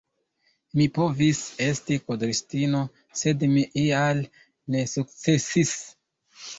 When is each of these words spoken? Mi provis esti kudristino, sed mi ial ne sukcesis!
Mi 0.79 0.87
provis 0.95 1.41
esti 1.65 1.99
kudristino, 2.07 2.81
sed 3.23 3.47
mi 3.55 3.69
ial 3.85 4.27
ne 4.29 4.87
sukcesis! 4.99 5.81